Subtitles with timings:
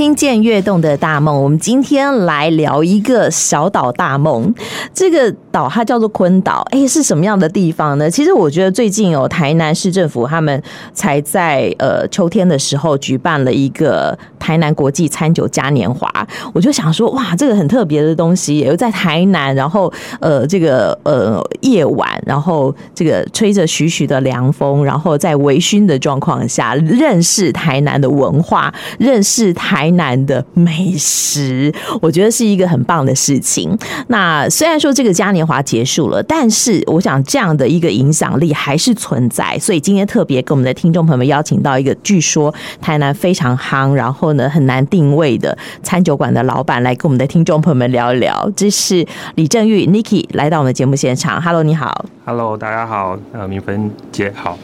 [0.00, 4.50] 听见跃动的大梦，我们今天来聊一个小岛大梦。
[4.94, 8.10] 这个岛它叫做昆岛，哎，是什么样的地方呢？
[8.10, 10.62] 其实我觉得最近有台南市政府他们
[10.94, 16.10] 才在呃秋天的时候举办了一个台南国际餐酒嘉年华，
[16.54, 29.89] 我就想说，哇，这个很特别的东西，也在台南，然后呃这个呃夜晚，然后这个吹着徐徐的凉风，然后在微醺的状况下认识台南的文化，认识台。
[29.90, 33.76] 台南的美食，我觉得是一个很棒的事情。
[34.06, 39.58] 那虽然说这个嘉年华结束了，但是我想这样的一个影响力还是存在。
[39.58, 48.48] 所以今天特别跟我们的听众朋友们邀请到一个据说台南非常夯，然后呢很难定位的餐酒馆的老板来跟我们的听众朋友们聊一聊。
[48.54, 49.04] 这是
[49.34, 51.42] 李正玉 Niki 来到我们的节目现场。
[51.42, 52.04] Hello，你好。
[52.24, 53.18] Hello，大家好。
[53.32, 54.56] 呃，明芬姐好。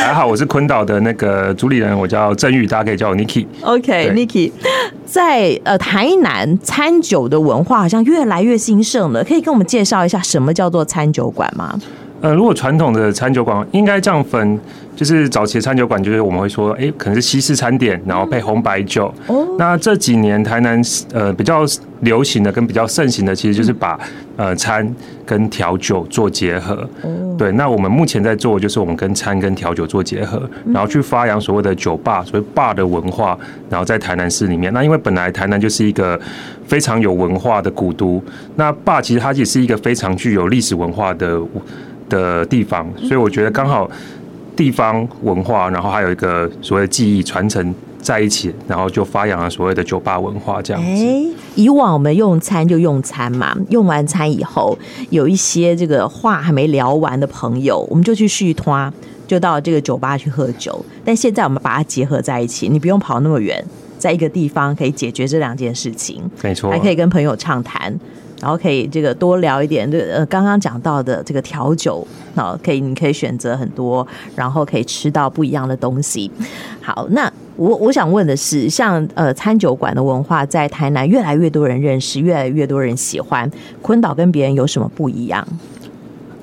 [0.00, 3.25] 大家好，我是坤岛的那个主理人，我叫正玉，大家可以叫我尼。
[3.62, 4.50] OK，Niki，
[5.04, 11.78] 在呃台南餐酒的文化好像越来越兴盛了，可以跟我们介绍一下什么叫做餐酒馆吗？
[12.20, 14.58] 呃，如果传统的餐酒馆应该这样分。
[14.96, 19.12] 就是早期的餐酒馆，就是我们会说，哎、欸，可能是西式餐点，然后配红白酒。
[19.26, 19.46] 哦。
[19.58, 20.80] 那这几年台南
[21.12, 21.66] 呃比较
[22.00, 24.00] 流行的跟比较盛行的，其实就是把
[24.38, 24.90] 呃餐
[25.26, 26.88] 跟调酒做结合。
[27.02, 27.36] 哦。
[27.36, 34.72] 对，那我们目前在做的，就是我们跟餐跟调酒做结合，然后去发扬所谓的酒吧，所谓 bar 的文化，然后在台南市里面。
[34.72, 36.18] 那因为本来台南就是一个
[36.66, 38.22] 非常有文化的古都，
[38.54, 41.38] 那 bar 其实它也是一个非常具有历史文化的
[42.08, 43.90] 的地方，所以我觉得刚好。
[44.56, 50.88] 地方文化，然后还有一个所谓的记忆传承在一起，然后就发扬了所谓的酒吧文化这样子。
[50.88, 54.74] 欸，以往我们用餐就用餐嘛，用完餐以后，
[55.10, 58.90] 有一些这个话还没聊完的朋友，我们就去续摊，
[59.26, 60.82] 就到这个酒吧去喝酒。
[61.04, 63.62] 但现在我们把它结合在一起，你不用跑那么远，
[63.98, 67.94] 在一个地方可以解决这两件事情，没错，还可以跟朋友畅谈。
[68.40, 76.30] 然后可以这个多聊一点，这呃刚刚讲到的这个调酒，好，可以你可以选择很多，然后可以吃到不一样的东西。
[76.82, 85.46] 好，那我我想问的是，像呃餐酒馆的文化在台南越来越多人认识，越来越多人喜欢，昆岛跟别人有什么不一样？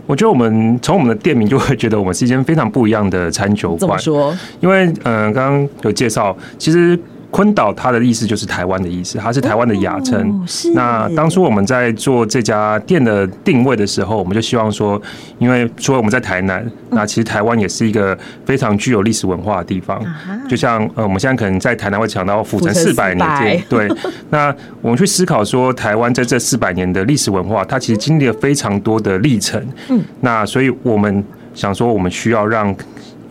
[0.07, 3.79] 我觉得我们从我们的店名就会觉得我们是一间非常不一样的餐酒馆。
[3.79, 4.37] 怎么说？
[4.59, 6.99] 因为嗯、呃、刚刚有介绍，其实。
[7.33, 10.29] 鲲岛，它的意思就是台湾的意思，它是台湾的雅称。
[10.29, 10.45] 哦。
[10.75, 15.01] 那当初我们在做这家店的定位的时候，我们就希望说，
[15.39, 19.99] 因为除了我们在台南，那其实台湾也是一个非常具有历史文化的地方。
[20.47, 23.89] 就像呃，我们现在可能在台南会讲到府城四百年，对。
[24.29, 29.59] 那我们去思考说，台湾在这四百年的历史文化，它其实经历了非常多的历程。
[29.89, 29.99] 嗯。
[30.21, 31.23] 那所以我们
[31.55, 32.75] 想说，我们需要让。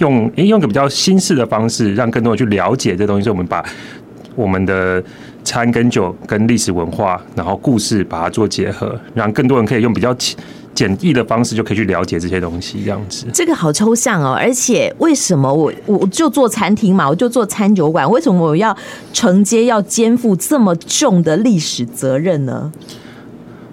[0.03, 3.23] 用诶，用个比较新式的方式，让更多人去了解这东西。
[3.23, 3.65] 所以我们把
[4.35, 5.03] 我们的
[5.45, 10.13] 餐跟酒跟历史文化，然后故事把它做结合，让更多人可以用比较
[10.75, 12.83] 简易的方式就可以去了解这些东西。
[12.83, 14.35] 这样子，这个好抽象哦。
[14.37, 18.77] 而且为什么我我就做餐厅嘛，我就做餐酒馆，为什么我要
[19.13, 22.73] 承接要肩负这么重的历史责任呢？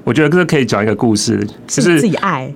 [0.03, 2.53] 我觉得这可以讲一个故事，就是自己爱。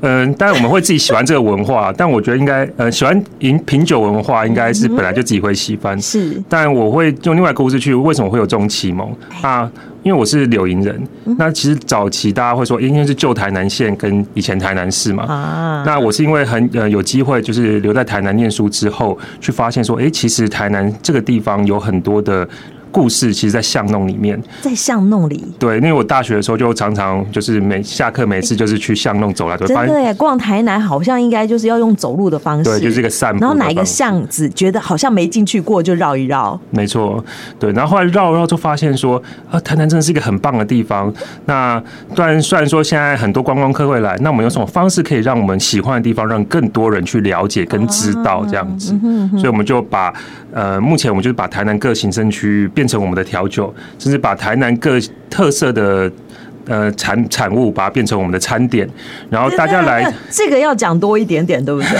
[0.00, 6.00] 嗯，当然我们会自己喜欢这个文化， 但我觉得应该，呃，喜欢饮品酒文化应该是本来就自己会喜欢。
[6.00, 9.10] 是，但我会用另外一个故事去，为什么会有这种启蒙
[9.42, 9.70] 啊？
[10.02, 11.02] 因为我是柳营人，
[11.36, 15.24] 那其实早期大家会说，因为是旧台南县跟以前台南市嘛。
[15.24, 22.48] 啊，那我是因为很呃有机会，就是留在台南念书之后，去发现说，哎，其实台南这个地方有很多的。
[22.96, 25.44] 故事其实，在巷弄里面，在巷弄里。
[25.58, 29.66] 对，因为我大学的时候就常常就是每下课每次就是去巷弄走来走。
[29.66, 33.40] 真的耶，逛台南好像应该就是要用走路的方式，对，就是一个散步。
[33.42, 36.58] 然后哪一个巷子觉得好像没进去过，就绕一绕。
[36.70, 37.22] 没错，
[37.58, 37.70] 对。
[37.72, 41.12] 然后后来绕绕就发现说，啊，台南真的是一个很棒的地方。
[41.44, 41.78] 那
[42.14, 48.98] 虽然虽然说现在很多观光客会来，那我们有什么方式可以让我们喜欢的地方让更多人去了解跟知道这样子？
[49.32, 50.10] 所以我们就把
[50.54, 54.98] 呃，目前我们就是把台南各行政区变成我们的调酒，甚至把台南各
[55.28, 56.10] 特色的
[56.66, 58.88] 呃产产物，把它变成我们的餐点，
[59.30, 61.90] 然后大家来，这个要讲多一点点，对不对？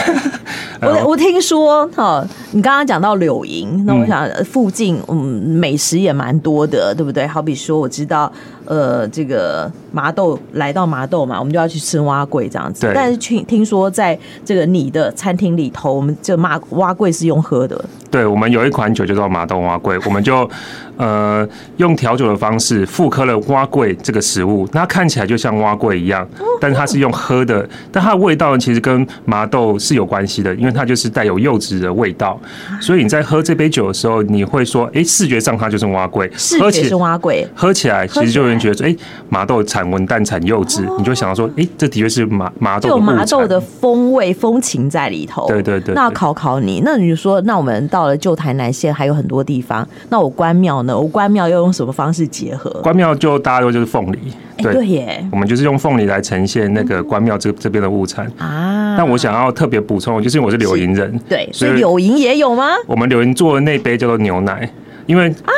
[0.83, 2.23] 我我听说哈，
[2.53, 7.27] 你刚刚讲到柳营，那我想附近嗯美食也蛮多的，对不对？
[7.27, 8.31] 好比说我知道
[8.67, 12.91] 呃，这个麻豆来到麻豆嘛，我们就要去吃蛙桂这样子。
[12.95, 17.83] 但是听听说，在这个你的餐厅里头，我们这麻蛙桂是用喝的。
[18.11, 20.49] 对，我们有一款酒叫做麻豆蛙桂，我们就
[20.97, 21.47] 呃
[21.77, 26.27] 用调酒的方式复刻了蛙桂这个食物，那它看起来就像蛙桂一样，
[26.61, 32.41] 但它是用喝的，但它的味道其实跟麻豆是有关系的，因为它就是带有柚子的味道，
[32.81, 38.97] 所以你在喝这杯酒的时候，你会说，哎，视觉上它就是蛙桂，视觉是蛙桂，喝起来其实就有人觉得说，哎，
[39.29, 45.47] 麻豆产文旦产柚子，你就想到说，哎，这的确是麻麻豆，有麻豆的风味风情在里头。
[45.47, 50.97] 对对对，那考考你，那你说，那我们到了旧台南县还有很多地方，那我关庙呢？
[50.99, 52.71] 我关庙要用什么方式结合？
[52.83, 54.19] 关庙就大家都就是凤梨，
[54.59, 58.97] 对，对耶，我们就是用凤梨来呈现那个关庙这这边的物产啊。
[58.97, 62.71] 但我想要特别补充，就是因为我是柳营人，对，所以柳营也有吗？
[62.87, 64.69] 我们柳营做的那杯叫做牛奶，
[65.05, 65.53] 因为啊，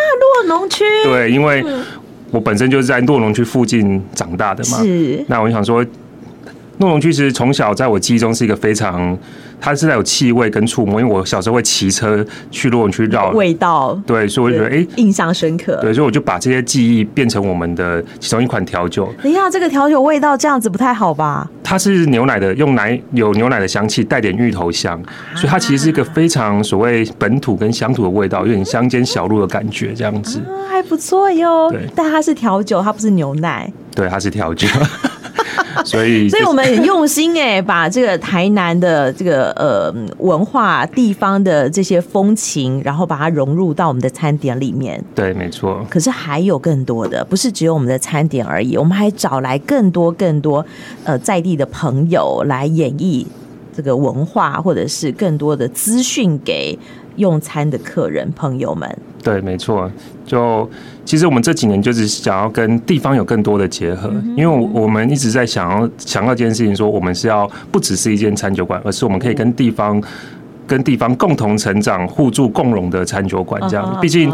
[0.49, 1.65] 洛农区，对，因为
[2.31, 5.25] 我本身就是在洛龙区附近长大的嘛，是。
[5.29, 5.85] 那我就想说，
[6.79, 9.19] 洛龙区其实从小在我记忆中是一个非常。
[9.61, 15.79] 它是在有气味跟触摸，因为我小时候会骑车去洛文区绕味道，对，所以我觉得哎，印象深刻。
[15.81, 19.13] 对，所以我就把这些记忆变成我们的其中一款调酒。
[19.23, 21.49] 等一下，这个调酒味道这样子不太好吧？
[21.63, 25.01] 它是牛奶的，用奶有牛奶的香气，带点芋头香，
[25.35, 30.39] 所以它其实是一个非常所谓本土跟乡土的味道，有点乡间小路的感觉，这样子。
[30.39, 31.73] 啊，还不错哟。
[31.95, 33.71] 但它是调酒，它不是牛奶。
[33.95, 34.67] 对，它是调酒。
[35.85, 45.03] 所以，所以我们很用心哎，把这个台南的这个呃文化地方的这些风情，然后把它融入到我们的餐点里面。
[45.15, 45.85] 对，没错。
[45.89, 50.65] 可是还有更多的，不是只有我们的餐点而已，我们还找来更多更多
[51.05, 53.25] 呃在地的朋友来演绎
[53.77, 56.79] 这个文化，或者是更多的资讯给
[57.19, 58.99] 用餐的客人朋友们。
[59.23, 59.91] 对，没错。
[60.25, 60.69] 就
[61.05, 70.03] 其实我们这几年就是想要跟地方有更多的结合，因为我们一直在想要强调这件事情，说我们是要不只是一间餐酒馆，而是我们可以跟地方
[70.67, 73.61] 跟地方共同成长、互助共荣的餐酒馆。
[73.69, 74.33] 这样，毕竟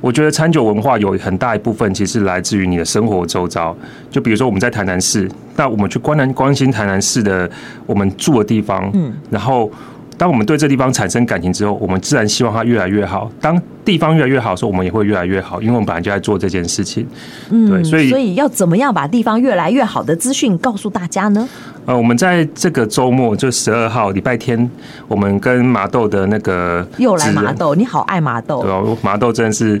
[0.00, 3.74] 我觉得餐酒文化有很大一部分其实来自于你的生活周遭。
[4.10, 7.48] 就比如说我们在台南市，那我们去关南关心台南市的
[7.86, 9.70] 我们住的地方，嗯，然后。
[10.18, 13.30] 当我们对这地方产生感情之后，我们自然希望它越来越好。
[13.40, 17.06] 当地方越来越好的时候，我们也会越来越好，因为我们本来就在做这件事情。
[17.50, 21.48] 嗯，对，所以所以要怎么样把地方越来越好的资讯告诉大家呢？
[21.84, 24.68] 呃，我们在这个周末，就十二号礼拜天，
[25.06, 29.80] 我们跟麻豆的那个又来麻豆，你好爱麻豆，对啊，麻豆真的是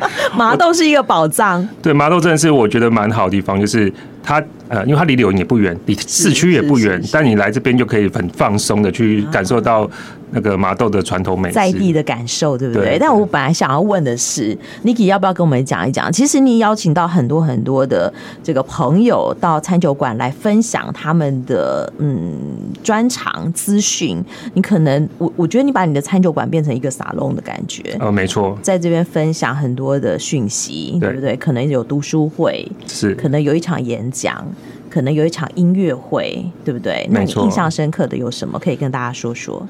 [0.36, 1.66] 麻豆是一个宝藏。
[1.82, 3.92] 对，麻豆真的是我觉得蛮好的地方，就是
[4.22, 4.42] 它。
[4.70, 9.88] 呃，因为它离柳营也不远，离市区也不远，但你来这边就可以很放松的去感受到
[10.30, 12.98] 那个麻豆的传统美食，在地的感受，对不对？
[13.00, 14.54] 但我本来想要问的是
[14.84, 16.12] ，Niki 要不要跟我们讲一讲？
[16.12, 18.12] 其实你邀请到很多很多的
[18.44, 22.36] 这个朋友到餐酒馆来分享他们的嗯
[22.84, 24.22] 专长资讯。
[24.52, 31.36] 你可能我我觉得你把你的餐酒馆变成一个沙龙的感觉，呃，没错，在这边分享很多的讯息，对不对？
[31.36, 34.44] 可能有读书会，是可能有一场演讲。
[34.90, 37.06] 可能有一场音乐会，对不对？
[37.10, 39.64] 那你印象深刻的有什么可以跟大家说说？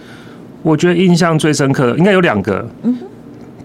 [0.63, 2.97] 我觉得印象最深刻的应该有两个，嗯，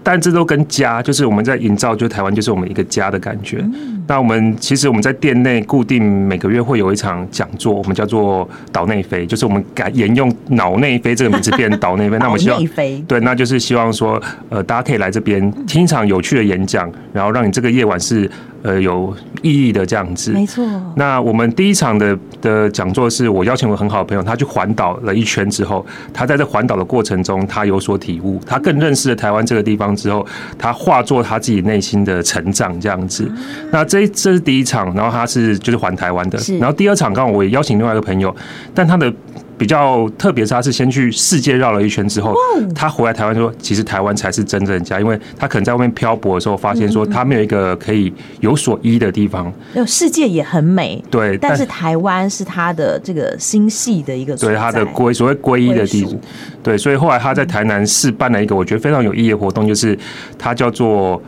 [0.02, 3.58] 但这都跟家，就是我们在营造，就台湾就是我们一个家的感觉。
[3.62, 12.18] 嗯那我们其实我们在店内固定每个月会有一场讲座，我们叫做“岛内飞”，就是我们改沿用“脑内飞”这个名字变“岛内飞”。
[12.20, 12.60] 那我们希望
[13.06, 18.30] 对，那就是希望说，呃，大家可以来这边听一场有趣的演讲，然后让你这个夜晚是
[18.62, 20.32] 呃有意义的这样子。
[20.32, 20.64] 没错。
[20.96, 30.26] 那我们第一场的的讲座是我邀请我很好的朋友，他去环岛了一圈之后，他在这环岛的过程中，他有所体悟，他更认识了台湾这个地方之后，
[30.58, 33.30] 他化作他自己内心的成长这样子。
[33.70, 38.34] 那这这是第一场，然后他是就是环台湾的，然后第二场刚好我也邀请另外一个朋友，
[38.74, 39.12] 但他的
[39.56, 42.34] 比较特别是他是先去世界绕了一圈之后，
[42.74, 49.52] 他回来台湾说，其实台湾才是真正的家，因为他可能在外面漂泊的时候发现说他没有一个可以有所依的地方。
[49.76, 56.18] 有世界也很美，对，但是台湾是他的这个心系的一个对他的归所谓归依的地方，
[56.64, 59.96] 对，所以后来他在台南市办了一个我觉得非常有意义的活动，就是
[60.36, 61.22] 他叫做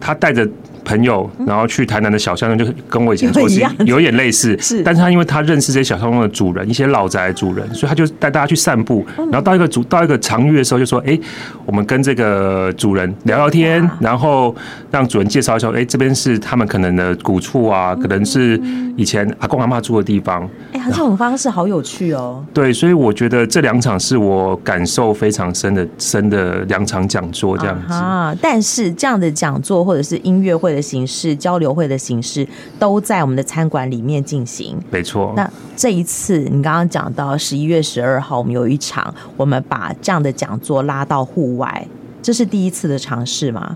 [0.00, 0.44] 他带着。
[0.90, 4.82] 朋友，然后去台南的小巷弄，就跟我以前做是有点类似，是。
[4.82, 9.06] 但是他因为他认识这些小巷弄的主人，一些老宅的主人，所以他就带大家去散步。
[9.16, 11.16] 然后到一个主到一个长域的时候，就说：“哎，
[11.64, 14.52] 我们跟这个主人聊聊天，然后
[14.90, 18.60] 让主人介绍一下，哎，这边是他们可能的古厝啊，可能是
[18.96, 20.42] 以前阿公阿妈住的地方。”
[20.74, 22.44] 哎，这种方式好有趣哦。
[22.52, 27.94] 对，所以我觉得这两场是我感受非常深的深的两场讲座这样子。
[27.94, 30.79] 啊，但是这样的讲座或者是音乐会的。
[30.80, 34.76] 的形式、交流会的形式，都在我们的餐馆里面进行。
[34.90, 35.34] 没错。
[35.36, 41.86] 那这一次，你刚刚讲到十一月十二号，我们有一场，我们把这样的讲座拉到户外，
[42.22, 43.74] 这是第一次的尝试吗？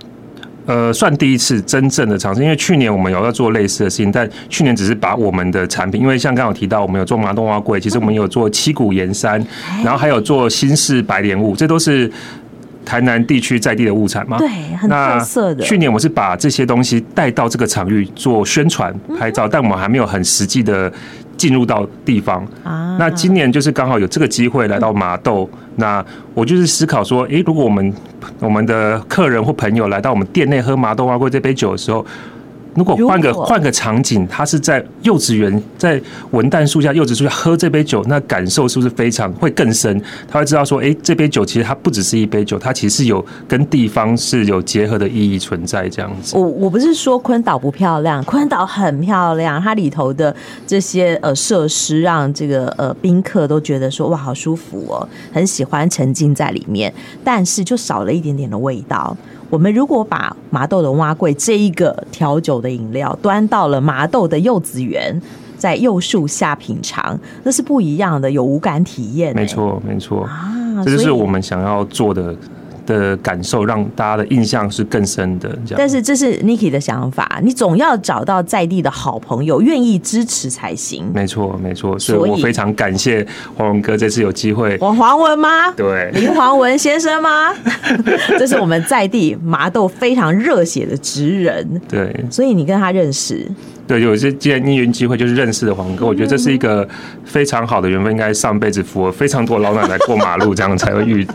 [0.66, 9.44] 呃，算第一次真正的尝试，因为去年我们有要做类似的事情，但去年只是把我们的产品，因为像刚刚有提到，我们有做麻冬花柜，其实我们有做七股盐山，
[9.84, 12.10] 然后还有做新式白莲雾，这都是
[12.84, 14.38] 台南地区在地的物产吗。
[14.38, 15.64] 对，很特色的。
[15.64, 20.92] 去年我是把这些东西带到这个场域做宣传、拍照，但我们还没有很实际的。
[21.36, 27.92] 进入到地方啊，那今年就是刚好有这个机会来到麻豆，那我就是思考说，诶，如果我们
[28.38, 32.06] 我们的客人或朋友来到我们店内喝麻豆花龟这杯酒的时候。
[32.74, 36.00] 如果换个换个场景，他是在柚子园，在
[36.32, 40.00] 文旦树下、柚子树下喝这杯酒，那感受是不是非常会更深？
[40.28, 46.36] 他会知道说，哎，这杯酒其实它不只是一杯酒，它其实是有跟地方是有结合的意义存在这样子。
[46.36, 50.34] 我我不是说昆岛不漂亮，昆岛很漂亮，它里头的
[50.66, 59.16] 这些呃设施让这个呃宾客都觉得说哇好舒服哦，很喜欢沉浸在里面，但是就少了一点点的味道。
[59.54, 65.16] 我们如果把麻豆的蛙桂这一个调酒的饮料端到了麻豆的柚子园，
[65.56, 69.32] 在柚树下品尝，那是不一样的，有五感体验。
[69.32, 70.50] 没错，没错啊，
[70.84, 72.34] 这就是我们想要做的。
[72.86, 81.10] 的感受让大家的印象是更深的，但是这是 Niki 的想法，你总要找到在地的好朋友愿意支持才行。
[81.14, 83.26] 没错，没错，所以我非常感谢
[83.56, 84.76] 黄文哥这次有机会。
[84.78, 85.70] 黄黄文吗？
[85.72, 87.54] 对，林黄文先生吗？
[88.38, 91.80] 这是我们在地麻豆非常热血的职人。
[91.88, 93.46] 对，所以你跟他认识。
[93.86, 96.88] 对，有一些既然因缘机会，就是认识的黄哥，我觉得这是一个
[97.24, 101.26] 非常好的缘分，应该上辈子扶了非常多老奶奶过马路，这样才会遇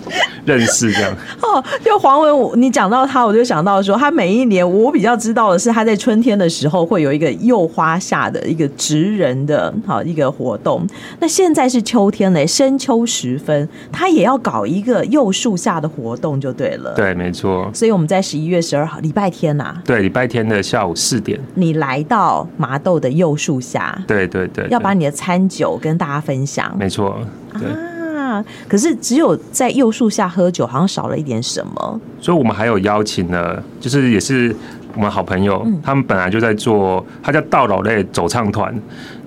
[0.46, 1.16] 认识这样。
[1.44, 10.88] 哦，就黄文，你讲到他，我就想到说，他每一年我比较知道的是，他在春天的时候会有一个柚花下的一个职人的好一个活动。
[11.20, 16.94] 那现在是秋天嘞，深秋时分，他也要搞一个柚树下的活动，就对了。
[16.96, 17.70] 对，没错。
[17.74, 22.39] 所以我们在十一月十二号礼拜天呐、啊，对，礼拜天的下午四点，你来到。
[22.58, 26.76] 麻豆的柚树下，对对对，要把你的餐酒跟大家分享。
[26.78, 27.20] 没错，
[27.54, 27.70] 对
[28.18, 32.02] 啊，可是只有在柚树下喝酒，好像少了一点什么。
[32.22, 34.56] 所以我们还有邀请了，就是也是。
[34.96, 38.74] 我们好朋友，他们本来就在做，他叫道老类走唱团。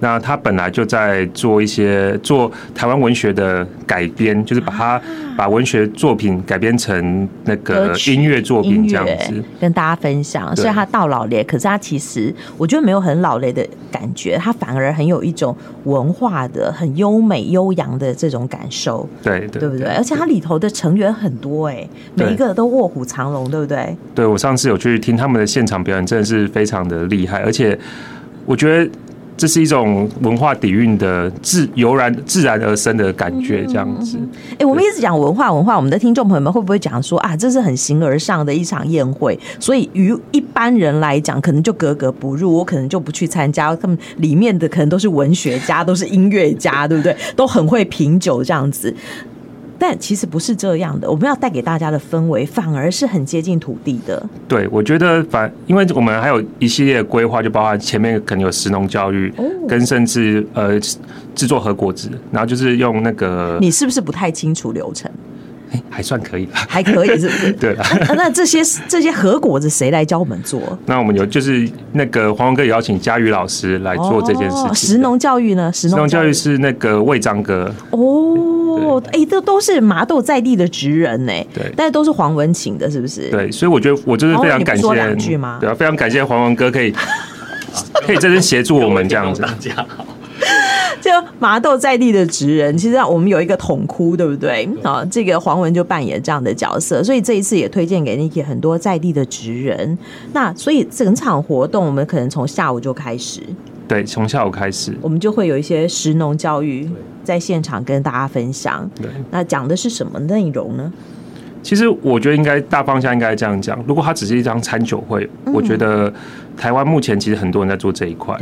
[0.03, 5.01] 那他本来就在做一些做台湾文学的改编，就是把它
[5.37, 10.55] 把文学作品改编成那个音乐作品这样子，跟大家分享。
[10.57, 19.09] 所以他到老了，可是他其实我觉得没有很老类的感觉，他反而很有一种文化的很优美悠扬的这种感受。
[19.23, 19.87] 对对，对不对？
[19.87, 23.97] 而且他里头的成员很多哎，每一个都卧虎藏龙，对不对？
[24.17, 27.79] 对，我上次有去听他们的现场表演，真的是非常的厉害，而且
[28.45, 28.91] 我觉得
[29.43, 34.17] 这是一种文化底蕴的自油然自然而生的感觉，这样子。
[34.57, 43.75] 哎、我们一直讲文化文化，我们的听众朋友们会不会讲说啊，这是很形而上的一场宴会，所以于一般人来讲，可能就格格不入，我可能就不去参加。
[43.75, 47.17] 他们里面的可能都是文学家，都是音乐家，对不对？
[47.35, 48.95] 都很会品酒这样子。
[49.83, 54.25] 但其实不是这样的，我们要带给大家的氛围反而是很接近土地的。
[54.47, 59.35] 对，我觉得反，因为我们还有一系列的规划，就包含前面可能有食农教育，
[59.67, 60.79] 跟甚至呃
[61.35, 63.59] 制作核果子，然后就是用那个。
[63.61, 65.11] 你是不是不太清楚流程？
[65.73, 67.53] 欸、还算可以吧，还可以是不是？
[67.59, 67.85] 对啊。
[68.17, 70.61] 那这些这些核果子谁来教我们做？
[70.87, 74.75] 那我们有就是那个黄文哥也邀请佳宇老师来做这件事情。
[74.75, 75.71] 食农教育呢？
[75.73, 77.99] 食农教育是那个魏章哥哦。
[78.73, 83.29] 哦，哎，这都是麻豆在地的职人呢，对，但是都是黄文请的，是不是？
[83.31, 85.59] 对，所以我觉得我就是非常感谢，说两句吗？
[85.61, 86.91] 对啊，非常感谢黄文哥可以
[88.07, 89.43] 可以在这协助我们这样子。
[89.43, 90.05] 大家好，
[91.03, 94.69] 就麻豆在地的职人，其实我们有一个统哭，对不对？
[94.85, 99.99] 啊，这个黄文就扮演这样的角色，所以这一次也推荐给 Niki 很多在地的职人。
[100.33, 103.41] 那所以整场活动，我们可能从下午就开始。
[103.89, 106.89] 对，从下午开始，我们就会有一些食农教育
[107.25, 108.89] 在现场跟大家分享。
[108.95, 110.93] 对，那讲的是什么内容呢？
[111.63, 113.79] 其实我觉得应该大方向应该这样讲。
[113.87, 116.13] 如果它只是一张餐酒会，嗯、我觉得
[116.57, 118.37] 台湾目前其实很多人在做这一块。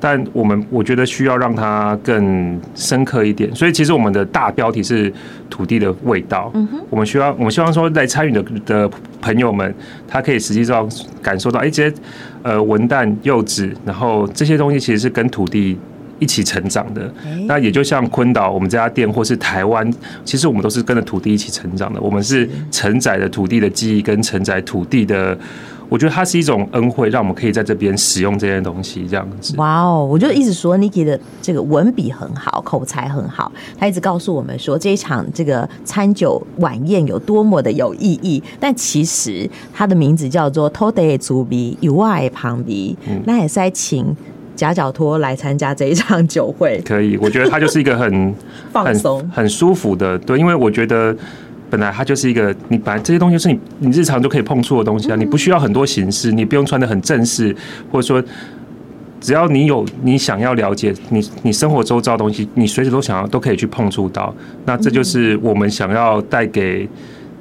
[0.00, 5.12] 但我们我觉得需要让它更深刻一点，所以其实我们的大标题是
[5.50, 6.50] 土地的味道。
[6.54, 8.90] 嗯哼，我们需要，我们希望说，来参与的的
[9.20, 9.74] 朋友们，
[10.06, 10.88] 他可以实际上
[11.20, 11.96] 感受到，哎，这些
[12.42, 15.76] 呃文旦柚子，然后这些东西其实是跟土地
[16.18, 17.12] 一起成长的。
[17.46, 19.88] 那也就像昆岛我们这家店，或是台湾，
[20.24, 22.00] 其实我们都是跟着土地一起成长的。
[22.00, 25.36] 我们是承载着土地的记忆，跟承载土地的
[25.88, 29.54] 我觉得它是一种恩惠，让我们可以在这边使用这些东西，这样子。
[29.56, 30.04] 哇哦！
[30.04, 33.50] 我就一直说 Niki 的这个文笔很好，口才很好。
[33.78, 38.42] 他一直告诉我们说，这一场这个餐酒晚宴有多么的有意义。
[38.60, 44.14] 但其实它的名字叫做 Today 足鼻以外旁鼻，那也是在请
[44.54, 46.82] 夹脚托来参加这一场酒会。
[46.84, 48.34] 可以，我觉得他就是一个很
[48.70, 50.18] 放松、很舒服的。
[50.18, 51.16] 对，因为我觉得。
[51.70, 57.54] 本来它就是一个，你本来这些东西是你你日常就可以碰触的东西啊，你不需要很多形式，你不用穿的很正式，
[57.90, 58.22] 或者说，
[59.20, 64.34] 只要你有你想要了解你你生活周遭的东西，你随时都想要都可以去碰触到，
[64.64, 66.88] 那这就是我们想要带给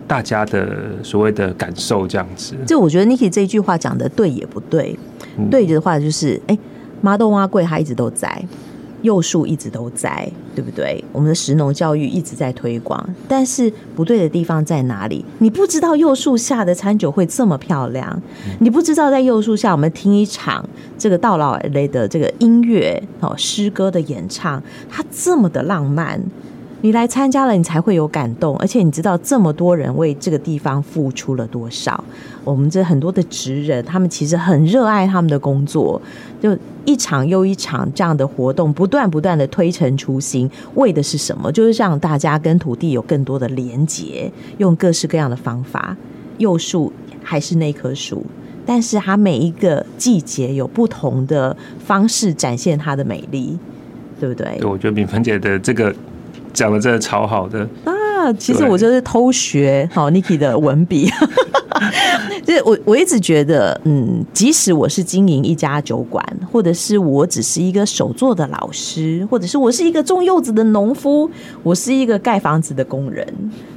[0.08, 0.68] 大家的
[1.04, 2.56] 所谓的感受，这样子。
[2.66, 4.98] 就我觉得 Niki 这一句话讲的对也不对，
[5.52, 6.58] 对的话就是，哎，
[7.02, 8.42] 妈豆妈贵，他一直都在。
[9.01, 11.04] 幼树一直都在，对不对？
[11.12, 15.24] 我们的食农教育一直在推广，但是不对的地方在哪里？
[15.39, 18.22] 你不知道幼树下的餐酒会这么漂亮，
[18.60, 26.22] 你不知道在幼树下我们听一场这个道老类的这个音乐哦，诗歌的演唱，它这么的浪漫。
[26.82, 32.04] 你来参加了，你才会有感动，而且你知道这么多人为这个地方付出了多少。
[32.44, 36.00] 我们这很多的职人，他们其实很热爱他们的工作，
[36.40, 36.56] 就
[36.86, 41.52] 一场又一场这样的活动，不断不断的推陈出新，为的是什么？
[41.52, 45.98] 就是让大家跟土地有更多的连结，用各式各样的方法。
[46.38, 46.94] 幼树
[47.24, 48.24] 还是那棵树，
[48.68, 53.58] 但是它每一个季节有不同的方式展现它的美丽，
[54.20, 54.58] 对不对？
[54.60, 55.94] 对，我觉得敏芬姐的这个。
[56.58, 58.34] 讲的真的超好的啊！
[58.34, 61.08] 其实我就是偷学好 Niki 的文笔，
[62.44, 71.30] 就是我我一直觉得，嗯，即使我是经营一家酒馆，或者是我只是一个手作的老师，或者是我是一个种柚子的农夫，
[71.62, 73.24] 我是一个盖房子的工人，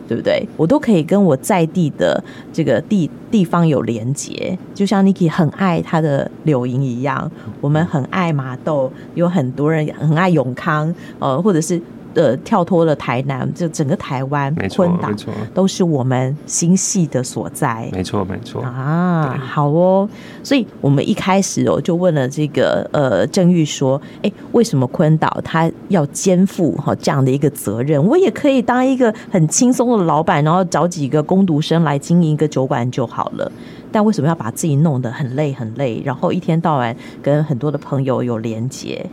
[0.08, 0.48] 对不对？
[0.56, 11.78] 我都可以跟我在地的这个地地方有连结，就像 Niki 很爱他的柳营一样，我们很爱麻豆，有很多人很爱永康，呃，或者是。
[12.14, 15.08] 呃，跳脱了台南，就整个台湾，昆岛
[15.54, 17.88] 都是我们心系的所在。
[17.92, 20.08] 没错，没错啊，好哦。
[20.42, 28.04] 所以我们一开始哦，就问了这个呃郑玉说，哎，为什么昆岛他要肩负哈这样的一个责任？
[28.04, 33.50] 我也可以当一个很轻松的老板，然后找几个工读生来经营一个酒馆就好了。
[33.92, 39.04] 但为什么要把自己弄得很累很累，然后一天到晚跟很多的朋友有连结？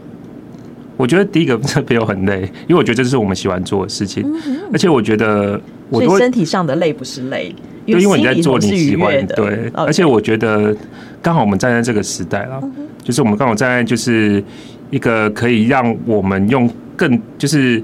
[0.98, 4.26] 我觉得第一个这没有很累，因为我觉得这是我们喜欢做的事情，
[4.74, 7.56] 而且我觉得我对身体上的累不是累，
[7.86, 10.76] 对，因为你在做你喜欢的，对，而且我觉得
[11.22, 12.62] 刚好我们站在这个时代了，
[13.04, 14.44] 就是我们刚好站在就是
[14.90, 17.82] 一个可以让我们用更就是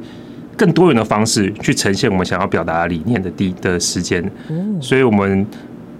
[0.57, 4.23] 更多元的方式去呈现我们想要表达理念的地的时间，
[4.81, 5.45] 所以我们。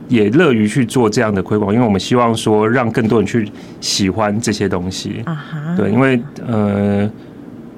[0.08, 5.22] 也乐于去做这样的推广，因为我们希望说让更多人去喜欢这些东西。
[5.26, 7.10] 啊哈，对，因为呃，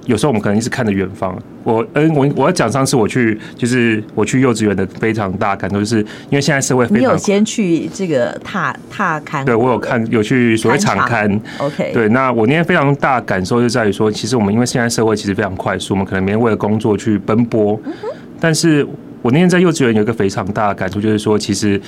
[0.05, 1.37] 有时候我们可能一直看着远方。
[1.63, 5.97] 我嗯，我我要讲上次我去就是我去幼稚园的非常大感受，就是
[6.29, 9.43] 因为现在社会非常，你有先去这个踏踏勘？
[9.43, 11.39] 对，我有看有去所谓场勘。
[11.57, 17.91] OK，对，那我那天非常大感受就在于说，其实我们因为现在社会其实非常快速，我们可能每天为了工作去奔波，嗯、
[18.39, 18.85] 但是
[19.25, 21.81] 我那天在幼稚园有一个非常大的感触，就是说其实。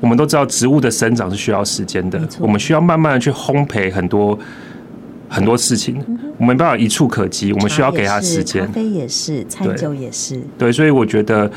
[0.00, 4.38] 我们都知道植物的生长是需要时间的，我们需要慢慢的去烘焙很多
[5.28, 6.02] 很多事情，
[6.38, 8.64] 我们没办法一触可及，我们需要给他时间。
[8.64, 10.40] 咖啡也是，餐酒也是。
[10.56, 11.50] 对，所以我觉得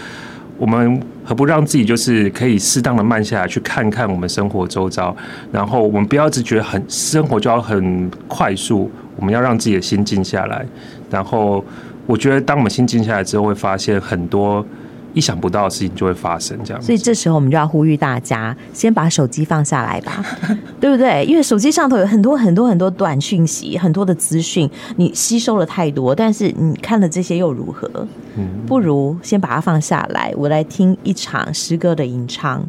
[0.58, 5.16] 我们何不让自己就是可以适当的慢下来，去看看我们生活周遭，
[5.50, 10.66] 然后我们不要一直觉得很生活就要很快速，我们要让自己的心静下来。
[11.10, 11.64] 然后
[12.06, 14.66] 我觉得当我们心静下来之后，会发现很多。
[15.14, 16.82] 意想不到的事情就会发生，这样。
[16.82, 20.24] 所以这时候我们就要呼吁大家，先把手机放下来吧，
[20.80, 21.24] 对不对？
[21.26, 27.90] 因为手机上头有很多很多很多短讯息，很多的资讯，你吸收了太多，但是你看了这些又如何？
[28.38, 32.64] 嗯不如先把它放下来，我来听一场诗歌的吟唱，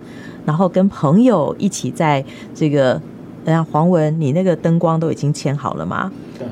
[0.47, 2.25] 然后跟朋友一起在
[2.55, 3.01] 这个，
[3.45, 6.11] 等下黄文，你那个灯光都已经签好了吗？
[6.39, 6.47] 对。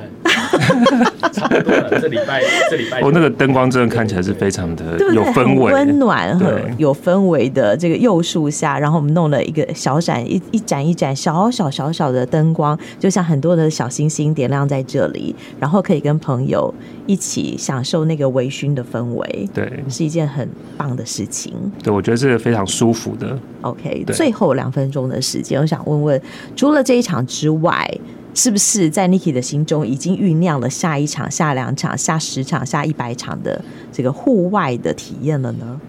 [1.33, 16.72] 差不多了，这礼拜这礼拜哦，那个灯光真的看起来是非常的有氛围，温暖和有氛围的这个柚树下，然后我们弄了一个小盏一一盏一盏小小小小的灯光，就像很多的小星星点亮在这里，然后可以跟朋友
[17.07, 21.52] 一起享受那个微醺的氛围，对，是一件很棒的事情。
[21.83, 23.38] 对，我觉得这个非常舒服的。
[23.62, 26.23] OK，最后两分钟的时间，我想问问，
[26.57, 27.88] 除了这一场之外。
[28.35, 35.81] 是不是在 Niki 的心中已经酝酿了下一场、下两场、下十场、下一百场的这个户外的体验了呢？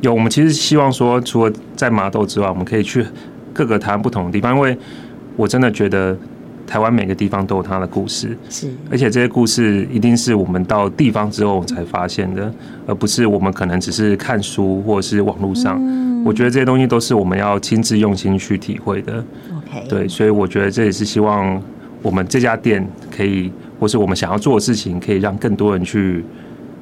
[0.00, 3.04] 有，我们其实希望说，除了在麻豆之外，我们可以去
[3.52, 4.74] 各个台湾不同的地方，因为
[5.36, 6.16] 我真的觉得
[6.66, 12.50] 台湾每个地方都有它的故事，是，而且这些故事一定是我们到地方之后才发现的，
[12.86, 15.78] 而不是我们可能只是看书或者是网络上。
[16.24, 19.24] 我觉得这些东西都是我们要亲自用心去体会的。
[19.58, 21.62] OK，对，所以我觉得这也是希望
[22.02, 26.24] 我们这家店可以，或是我们想要做的事情，可以让更多人去。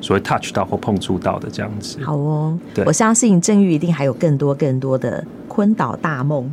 [0.04, 2.58] 所谓 touch 到或碰触到的这样子，好哦。
[2.74, 6.52] 对，我相信正玉一定还有更多更多的坤岛大梦，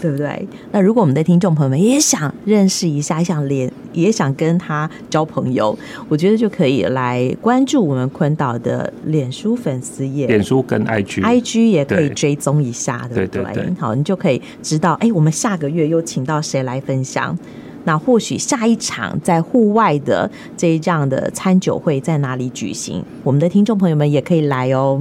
[0.00, 0.48] 对不对？
[0.72, 5.76] 那如果我们的听众朋友们也想认识一下，也想连，也想跟他交朋友，
[6.08, 13.42] 我觉得就可以来关注我们坤岛的脸书粉丝页，脸书跟 IG，IG 也可以追踪一下，对不对？
[13.42, 17.36] 对对对，好，你就可以知道，哎，我们下个月又请到谁来分享。
[17.84, 23.02] 那或许下一场在户外的这一这样的餐酒会在哪里举行？
[23.24, 25.00] 我们的听众朋友们也可以来哦。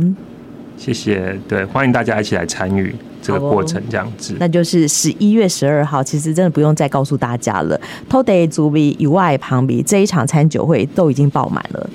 [0.78, 4.36] 谢谢，对，欢迎大家一起来参与这个过程，这样子。
[4.40, 7.80] 那就是十一月十二号，其实真的不用再告诉大家了。
[8.10, 11.90] Today 足比以外旁边这一场餐酒会都已经爆满了。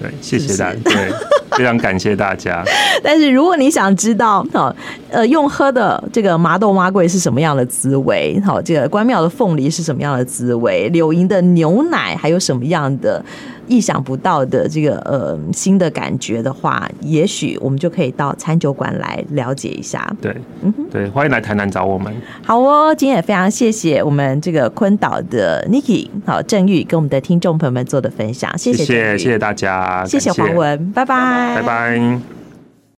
[0.00, 0.80] 对，谢谢大家。
[0.84, 1.12] 对。
[1.56, 2.64] 非常感谢大家。
[3.02, 4.74] 但是如果你想知道，好，
[5.10, 8.40] 呃，用喝的这个麻豆麻桂是什么样的滋味？
[8.46, 10.88] 好，这个关庙的凤梨是什么样的滋味？
[10.90, 13.22] 柳营的牛奶还有什么样的？
[13.70, 20.12] 意想不到的这个呃新的感觉的话，也许我们就可以到餐酒馆来了解一下。
[20.20, 22.12] 对，嗯哼，对，欢迎来台南找我们。
[22.44, 32.39] 好哦，今天也非常谢谢我们这个坤岛的 Niki 好郑玉跟我们的听众朋友们做的分享，谢谢，谢谢，谢谢大家，谢谢黄文，拜拜，拜拜。